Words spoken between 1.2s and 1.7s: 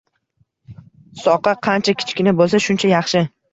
Soqqa